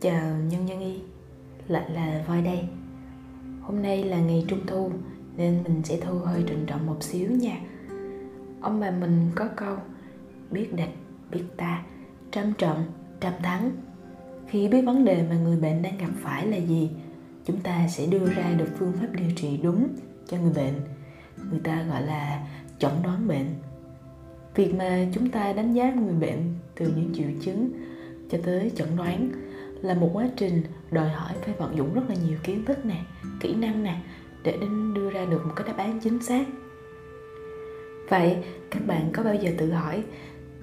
[0.00, 1.00] Chào nhân nhân y,
[1.68, 2.58] lại là Voi đây.
[3.60, 4.90] Hôm nay là ngày trung thu
[5.36, 7.60] nên mình sẽ thu hơi trịnh trọng một xíu nha.
[8.60, 9.76] Ông bà mình có câu
[10.50, 10.94] Biết địch,
[11.30, 11.82] biết ta,
[12.30, 12.84] trăm trận,
[13.20, 13.70] trăm thắng.
[14.46, 16.90] Khi biết vấn đề mà người bệnh đang gặp phải là gì
[17.44, 19.88] Chúng ta sẽ đưa ra được phương pháp điều trị đúng
[20.26, 20.74] cho người bệnh.
[21.50, 22.46] Người ta gọi là
[22.78, 23.46] chẩn đoán bệnh.
[24.54, 27.70] Việc mà chúng ta đánh giá người bệnh từ những triệu chứng
[28.30, 29.30] cho tới chẩn đoán
[29.82, 33.00] là một quá trình đòi hỏi phải vận dụng rất là nhiều kiến thức nè
[33.40, 34.00] kỹ năng nè
[34.42, 36.46] để đến đưa ra được một cái đáp án chính xác.
[38.08, 38.36] Vậy
[38.70, 40.04] các bạn có bao giờ tự hỏi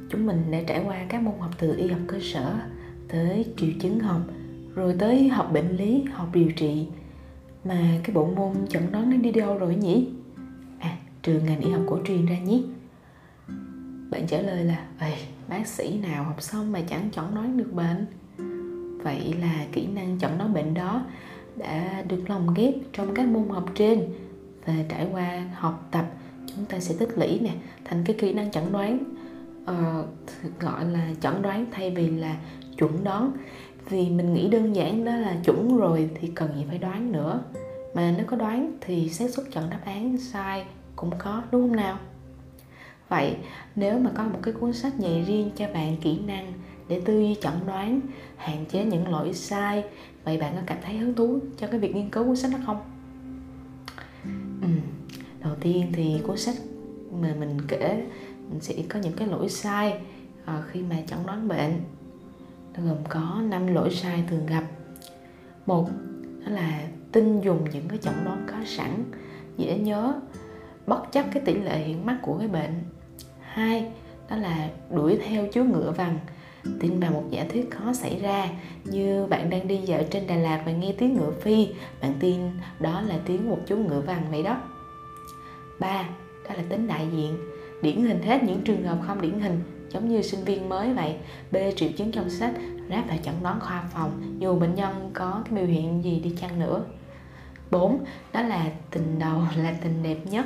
[0.09, 2.59] chúng mình đã trải qua các môn học từ y học cơ sở
[3.07, 4.21] tới triệu chứng học
[4.75, 6.87] rồi tới học bệnh lý học điều trị
[7.63, 10.09] mà cái bộ môn chẩn đoán nó đi đâu rồi nhỉ?
[10.79, 12.61] À trường ngành y học cổ truyền ra nhé.
[14.09, 15.13] Bạn trả lời là Ê,
[15.49, 18.05] bác sĩ nào học xong mà chẳng chẩn đoán được bệnh?
[19.03, 21.05] Vậy là kỹ năng chẩn đoán bệnh đó
[21.55, 24.03] đã được lồng ghép trong các môn học trên.
[24.65, 26.05] Và trải qua học tập
[26.45, 27.51] chúng ta sẽ tích lũy nè
[27.85, 28.99] thành cái kỹ năng chẩn đoán.
[29.61, 30.05] Uh,
[30.59, 32.37] gọi là chẩn đoán thay vì là
[32.77, 33.31] chuẩn đoán.
[33.89, 37.41] Vì mình nghĩ đơn giản đó là chuẩn rồi thì cần gì phải đoán nữa.
[37.93, 41.75] Mà nếu có đoán thì xác suất chọn đáp án sai cũng có đúng không
[41.75, 41.97] nào?
[43.09, 43.35] Vậy
[43.75, 46.53] nếu mà có một cái cuốn sách dạy riêng cho bạn kỹ năng
[46.87, 48.01] để tư duy, chẩn đoán,
[48.35, 49.83] hạn chế những lỗi sai.
[50.23, 52.57] Vậy bạn có cảm thấy hứng thú cho cái việc nghiên cứu cuốn sách đó
[52.65, 52.79] không?
[54.61, 54.67] Ừ.
[55.43, 56.55] đầu tiên thì cuốn sách
[57.21, 58.05] mà mình kể,
[58.49, 59.99] mình sẽ có những cái lỗi sai
[60.45, 61.81] ờ, khi mà chẩn đoán bệnh.
[62.77, 64.63] Nó gồm có 5 lỗi sai thường gặp.
[65.65, 65.89] Một,
[66.45, 69.03] đó là tin dùng những cái chẩn đoán có sẵn,
[69.57, 70.13] dễ nhớ,
[70.87, 72.73] bất chấp cái tỷ lệ hiện mắc của cái bệnh.
[73.41, 73.91] Hai,
[74.29, 76.19] đó là đuổi theo chú ngựa vàng
[76.79, 78.49] tin vào một giả thuyết khó xảy ra,
[78.83, 81.67] như bạn đang đi dạo trên Đà Lạt và nghe tiếng ngựa phi,
[82.01, 82.39] bạn tin
[82.79, 84.57] đó là tiếng một chú ngựa vằn vậy đó.
[85.79, 86.03] Ba,
[86.49, 87.37] đó là tính đại diện.
[87.81, 91.15] Điển hình hết những trường hợp không điển hình, giống như sinh viên mới vậy.
[91.51, 92.53] B, triệu chứng trong sách,
[92.89, 96.33] ráp phải chẩn đoán khoa phòng, dù bệnh nhân có cái biểu hiện gì đi
[96.41, 96.83] chăng nữa.
[97.71, 98.05] 4.
[98.33, 100.45] Đó là tình đầu, là tình đẹp nhất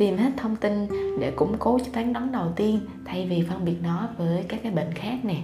[0.00, 0.86] tìm hết thông tin
[1.18, 4.60] để củng cố cho phán đoán đầu tiên thay vì phân biệt nó với các
[4.62, 5.36] cái bệnh khác nè.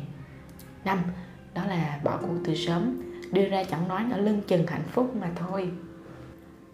[0.85, 0.99] Năm
[1.55, 3.03] đó là bỏ cuộc từ sớm
[3.33, 5.71] đưa ra chẳng nói ở lưng chừng hạnh phúc mà thôi.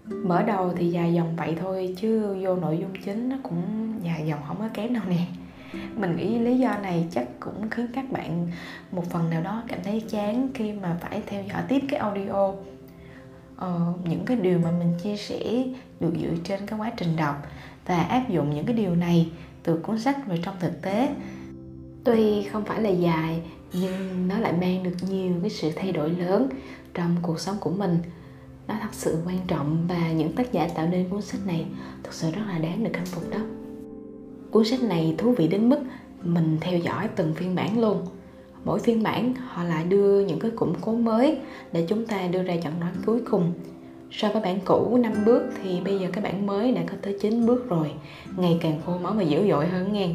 [0.04, 3.62] Mở đầu thì dài dòng vậy thôi chứ vô nội dung chính nó cũng
[4.02, 5.26] dài dòng không có kém đâu nè.
[5.96, 8.48] Mình nghĩ lý do này chắc cũng khiến các bạn
[8.92, 12.52] một phần nào đó cảm thấy chán khi mà phải theo dõi tiếp cái audio.
[13.56, 15.64] Ờ, những cái điều mà mình chia sẻ
[16.00, 17.46] được dựa trên cái quá trình đọc
[17.86, 19.30] và áp dụng những cái điều này
[19.62, 21.08] từ cuốn sách vào trong thực tế.
[22.04, 26.10] Tuy không phải là dài, nhưng nó lại mang được nhiều cái sự thay đổi
[26.10, 26.48] lớn
[26.94, 27.98] trong cuộc sống của mình.
[28.68, 31.66] Nó thật sự quan trọng và những tác giả tạo nên cuốn sách này
[32.02, 33.38] thực sự rất là đáng được khâm phục đó.
[34.50, 35.78] Cuốn sách này thú vị đến mức
[36.22, 38.06] mình theo dõi từng phiên bản luôn.
[38.64, 41.38] Mỗi phiên bản họ lại đưa những cái củng cố mới
[41.72, 43.52] để chúng ta đưa ra chẩn đoán cuối cùng
[44.12, 47.16] so với bản cũ 5 bước thì bây giờ cái bản mới đã có tới
[47.20, 47.90] 9 bước rồi.
[48.36, 50.08] Ngày càng khô máu và dữ dội hơn nghe.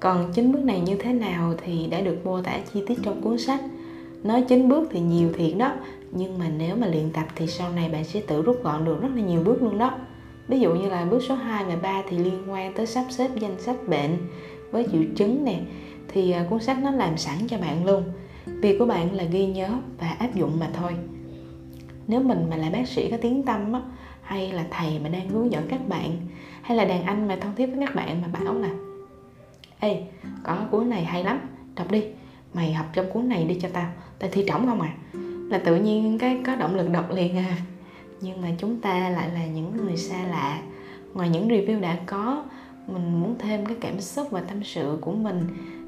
[0.00, 3.22] Còn 9 bước này như thế nào thì đã được mô tả chi tiết trong
[3.22, 3.60] cuốn sách.
[4.22, 5.72] Nói 9 bước thì nhiều thiệt đó,
[6.12, 9.02] nhưng mà nếu mà luyện tập thì sau này bạn sẽ tự rút gọn được
[9.02, 9.98] rất là nhiều bước luôn đó.
[10.48, 13.30] Ví dụ như là bước số 2 và 3 thì liên quan tới sắp xếp
[13.40, 14.16] danh sách bệnh
[14.70, 15.60] với triệu chứng nè,
[16.08, 18.02] thì à, cuốn sách nó làm sẵn cho bạn luôn.
[18.46, 19.68] Việc của bạn là ghi nhớ
[19.98, 20.92] và áp dụng mà thôi
[22.08, 23.80] nếu mình mà là bác sĩ có tiếng tâm á,
[24.22, 26.16] hay là thầy mà đang hướng dẫn các bạn,
[26.62, 28.70] hay là đàn anh mà thân thiết với các bạn mà bảo là,
[29.80, 30.02] ê,
[30.42, 31.40] có cuốn này hay lắm,
[31.76, 32.04] đọc đi,
[32.54, 33.90] mày học trong cuốn này đi cho tao.
[34.18, 34.94] Tao thi trỏng không à?
[35.50, 37.56] Là tự nhiên cái có động lực đọc liền à.
[38.20, 40.62] Nhưng mà chúng ta lại là những người xa lạ.
[41.14, 42.44] Ngoài những review đã có,
[42.86, 45.46] mình muốn thêm cái cảm xúc và tâm sự của mình,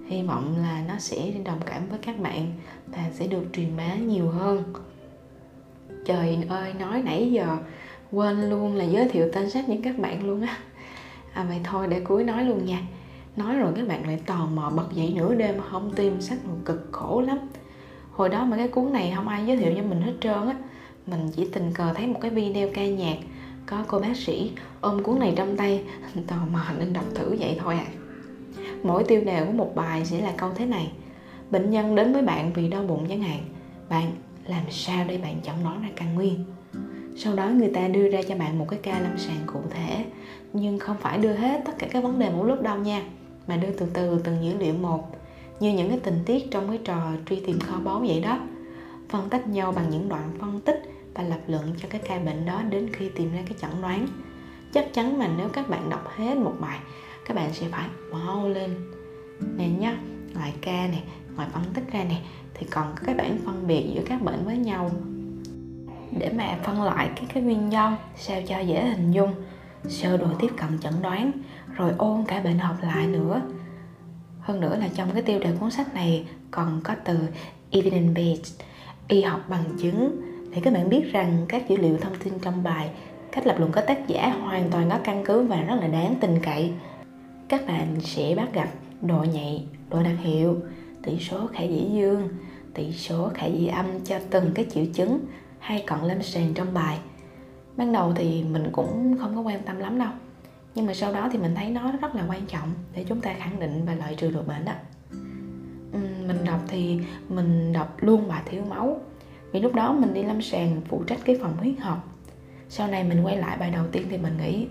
[0.09, 2.53] hy vọng là nó sẽ đồng cảm với các bạn
[2.87, 4.73] và sẽ được truyền bá nhiều hơn
[6.09, 7.57] trời ơi, nói nãy giờ
[8.13, 10.59] quên luôn là giới thiệu tên sách những các bạn luôn á.
[11.33, 12.81] À vậy thôi để cuối nói luôn nha.
[13.37, 16.39] Nói rồi các bạn lại tò mò bật dậy nửa đêm mà không tìm sách
[16.47, 17.39] một cực khổ lắm.
[18.13, 20.55] Hồi đó mà cái cuốn này không ai giới thiệu cho mình hết trơn á.
[21.07, 23.17] Mình chỉ tình cờ thấy một cái video ca nhạc,
[23.67, 25.85] có cô bác sĩ ôm cuốn này trong tay,
[26.27, 27.87] tò mò nên đọc thử vậy thôi à.
[28.83, 30.93] Mỗi tiêu đề của một bài sẽ là câu thế này.
[31.51, 33.41] Bệnh nhân đến với bạn vì đau bụng chẳng hạn.
[33.89, 34.11] Bạn
[34.49, 36.45] làm sao để bạn chẩn đoán ra căn nguyên?
[37.17, 40.05] Sau đó người ta đưa ra cho bạn một cái ca lâm sàng cụ thể,
[40.53, 43.03] nhưng không phải đưa hết tất cả các vấn đề một lúc đâu nha,
[43.47, 45.17] mà đưa từ từ từng dữ liệu một,
[45.61, 48.41] như những cái tình tiết trong cái trò truy tìm kho báu vậy đó.
[49.09, 50.83] Phân tách nhau bằng những đoạn phân tích
[51.15, 54.07] và lập luận cho cái ca bệnh đó đến khi tìm ra cái chẩn đoán.
[54.73, 56.79] Chắc chắn mà nếu các bạn đọc hết một bài,
[57.25, 58.71] các bạn sẽ phải wow lên.
[59.57, 59.97] Nè nhá,
[60.35, 61.03] loại ca này
[61.39, 62.17] ngoài phân tích ra nè,
[62.55, 64.91] thì còn có cái bảng phân biệt giữa các bệnh với nhau.
[66.19, 69.35] Để mà phân loại các cái nguyên nhân sao cho dễ hình dung,
[69.89, 71.33] sơ đồ tiếp cận chẩn đoán,
[71.75, 73.41] rồi ôn cả bệnh học lại nữa.
[74.41, 77.19] Hơn nữa là trong cái tiêu đề cuốn sách này còn có từ
[77.71, 78.61] evidence based,
[79.09, 80.21] y học bằng chứng,
[80.55, 82.91] để các bạn biết rằng các dữ liệu thông tin trong bài
[83.33, 86.15] cách lập luận có tác giả hoàn toàn có căn cứ và rất là đáng
[86.21, 86.73] tin cậy.
[87.49, 88.69] Các bạn sẽ bắt gặp
[89.03, 90.57] độ nhạy, độ đặc hiệu
[91.03, 92.29] tỷ số khả dĩ dương
[92.75, 95.21] tỷ số khả dĩ âm cho từng cái triệu chứng
[95.59, 96.99] hay cận lâm sàng trong bài.
[97.77, 100.11] Ban đầu thì mình cũng không có quan tâm lắm đâu
[100.79, 103.35] nhưng mà sau đó thì mình thấy nó rất là quan trọng để chúng ta
[103.39, 104.73] khẳng định và loại trừ được bệnh đó.
[106.27, 109.01] Mình đọc thì mình đọc luôn bài thiếu máu
[109.53, 112.09] vì lúc đó mình đi lâm sàng phụ trách cái phòng huyết học.
[112.69, 114.67] Sau này mình quay lại bài đầu tiên thì mình nghĩ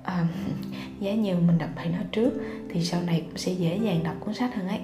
[0.00, 0.28] uh,
[1.00, 2.30] giá như mình đọc bài nó trước
[2.68, 4.80] thì sau này cũng sẽ dễ dàng đọc cuốn sách hơn ấy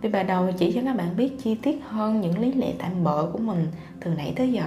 [0.00, 3.04] vì bài đầu chỉ cho các bạn biết chi tiết hơn những lý lẽ tạm
[3.04, 3.66] bợ của mình
[4.00, 4.64] từ nãy tới giờ.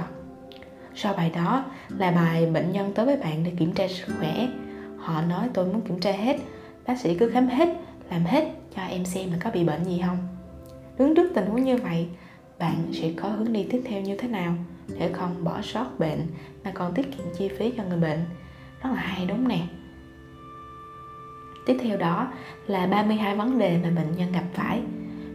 [0.96, 1.66] Sau bài đó
[1.98, 4.48] là bài bệnh nhân tới với bạn để kiểm tra sức khỏe.
[4.98, 6.38] Họ nói, tôi muốn kiểm tra hết.
[6.88, 7.70] Bác sĩ cứ khám hết,
[8.10, 10.18] làm hết cho em xem là có bị bệnh gì không.
[10.98, 12.08] Đứng trước tình huống như vậy,
[12.60, 14.54] bạn sẽ có hướng đi tiếp theo như thế nào
[15.00, 16.28] để không bỏ sót bệnh
[16.64, 18.20] mà còn tiết kiệm chi phí cho người bệnh?
[18.84, 19.60] Rất là hay đúng nè.
[21.66, 22.28] Tiếp theo đó
[22.68, 24.82] là 32 vấn đề mà bệnh nhân gặp phải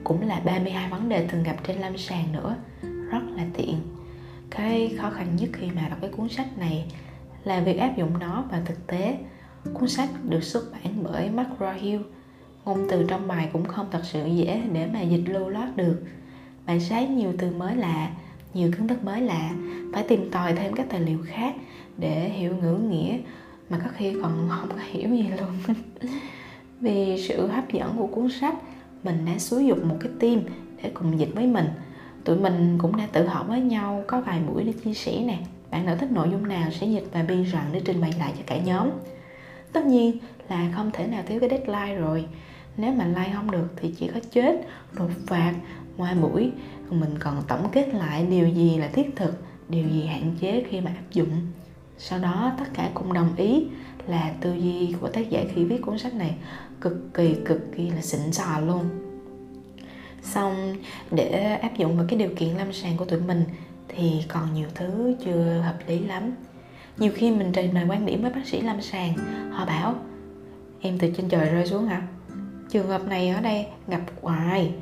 [0.07, 2.57] cũng là 32 vấn đề thường gặp trên lâm sàng nữa.
[2.83, 3.81] Rất là tiện.
[4.51, 6.85] Cái khó khăn nhất khi mà đọc cái cuốn sách này
[7.45, 9.19] là việc áp dụng nó vào thực tế.
[9.75, 12.03] Cuốn sách được xuất bản bởi McGraw-Hill
[12.65, 16.03] ngôn từ trong bài cũng không thật sự dễ để mà dịch lưu loát được.
[16.67, 18.11] Bạn sẽ nhiều từ mới lạ,
[18.55, 19.51] nhiều kiến thức mới lạ.
[19.93, 21.55] Phải tìm tòi thêm các tài liệu khác
[21.99, 23.19] để hiểu ngữ nghĩa
[23.71, 25.77] mà có khi còn không có hiểu gì luôn.
[26.81, 28.55] Vì sự hấp dẫn của cuốn sách
[29.07, 30.41] mình đã xúi dục một cái team
[30.83, 31.67] để cùng dịch với mình.
[32.25, 35.39] Tụi mình cũng đã tự học với nhau, có vài buổi để chia sẻ nè.
[35.71, 38.33] Bạn nào thích nội dung nào sẽ dịch và biên soạn để trình bày lại
[38.37, 38.91] cho cả nhóm.
[39.73, 40.19] Tất nhiên
[40.49, 42.25] là không thể nào thiếu cái deadline rồi.
[42.77, 44.61] Nếu mà like không được thì chỉ có chết
[44.99, 45.55] nộp phạt.
[45.97, 46.51] Ngoài buổi,
[46.91, 50.81] mình còn tổng kết lại điều gì là thiết thực, điều gì hạn chế khi
[50.81, 51.29] mà áp dụng
[51.99, 53.67] sau đó tất cả cùng đồng ý
[54.07, 56.35] là tư duy của tác giả khi viết cuốn sách này
[56.81, 58.85] cực kỳ cực kỳ là xịn sò luôn.
[60.23, 60.77] Xong,
[61.11, 63.45] để áp dụng vào cái điều kiện lâm sàng của tụi mình
[63.89, 66.33] thì còn nhiều thứ chưa hợp lý lắm.
[66.99, 69.15] Nhiều khi mình trình bày quan điểm với bác sĩ lâm sàng,
[69.51, 69.95] họ bảo,
[70.81, 72.03] em từ trên trời rơi xuống hả
[72.71, 74.75] trường hợp này ở đây gặp hoài.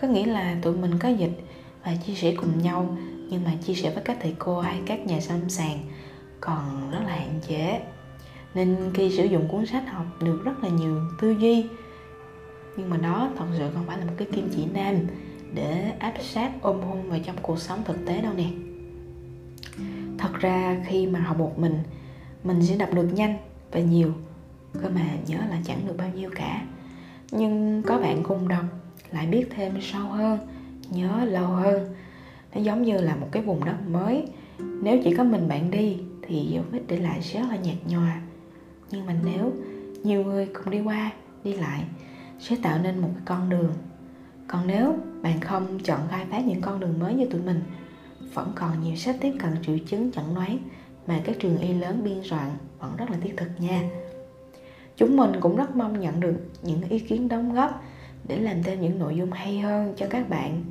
[0.00, 1.40] Có nghĩa là tụi mình có dịch
[1.84, 2.96] và chia sẻ cùng nhau,
[3.30, 5.78] nhưng mà chia sẻ với các thầy cô hay các nhà lâm sàng
[6.46, 7.80] còn rất là hạn chế.
[8.54, 11.66] Nên khi sử dụng cuốn sách học được rất là nhiều tư duy.
[12.76, 14.96] Nhưng mà đó thật sự không phải là một cái kim chỉ nam
[15.54, 18.46] để áp sát ôm hôn vào trong cuộc sống thực tế đâu nè.
[20.18, 21.78] Thật ra khi mà học một mình
[22.44, 23.36] mình sẽ đọc được nhanh
[23.72, 24.12] và nhiều,
[24.82, 26.62] cơ mà nhớ là chẳng được bao nhiêu cả.
[27.30, 28.64] Nhưng có bạn cùng đọc,
[29.12, 30.38] lại biết thêm sâu hơn,
[30.90, 31.94] nhớ lâu hơn.
[32.54, 34.26] Nó giống như là một cái vùng đất mới.
[34.58, 37.76] Nếu chỉ có mình bạn đi thì dấu vết để lại sẽ rất là nhạt
[37.88, 38.20] nhòa.
[38.90, 39.52] Nhưng mà nếu
[40.02, 41.12] nhiều người cùng đi qua,
[41.44, 41.84] đi lại,
[42.38, 43.72] sẽ tạo nên một cái con đường.
[44.46, 47.60] Còn nếu bạn không chọn khai phá những con đường mới như tụi mình,
[48.34, 50.58] vẫn còn nhiều sách tiếp cận triệu chứng chẩn đoán,
[51.06, 53.82] mà các trường y lớn biên soạn vẫn rất là thiết thực nha.
[54.96, 57.82] Chúng mình cũng rất mong nhận được những ý kiến đóng góp
[58.28, 60.64] để làm thêm những nội dung hay hơn cho các bạn.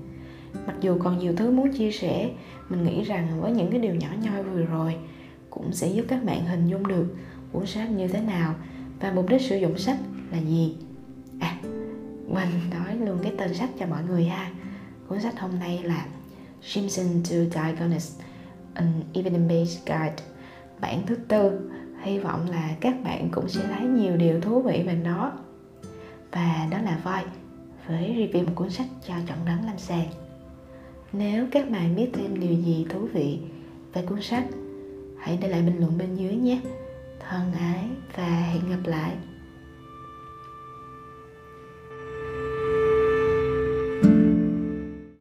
[0.67, 2.29] Mặc dù còn nhiều thứ muốn chia sẻ,
[2.69, 4.95] mình nghĩ rằng với những cái điều nhỏ nhoi vừa rồi
[5.51, 7.15] cũng sẽ giúp các bạn hình dung được
[7.51, 8.55] cuốn sách như thế nào
[8.99, 9.97] và mục đích sử dụng sách
[10.31, 10.75] là gì.
[11.39, 11.57] À
[12.27, 14.51] mình nói luôn cái tên sách cho mọi người ha.
[15.07, 16.05] Cuốn sách hôm nay là
[16.61, 18.23] Simpson to Diagnose
[18.73, 20.23] an Evidence-Based Guide.
[20.79, 21.71] Bản thứ tư,
[22.03, 25.31] hy vọng là các bạn cũng sẽ thấy nhiều điều thú vị về nó.
[26.31, 27.21] Và đó là voi,
[27.87, 30.07] với review một cuốn sách cho chọn đoán lâm sàng.
[31.13, 33.39] Nếu các bạn biết thêm điều gì thú vị
[33.93, 34.45] về cuốn sách
[35.21, 36.61] hãy để lại bình luận bên dưới nhé.
[37.19, 37.85] Thân ái
[38.15, 39.15] và hẹn gặp lại.